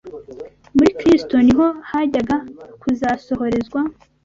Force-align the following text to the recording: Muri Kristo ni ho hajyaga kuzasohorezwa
Muri 0.75 0.91
Kristo 0.99 1.35
ni 1.45 1.53
ho 1.57 1.67
hajyaga 1.89 2.35
kuzasohorezwa 2.81 3.79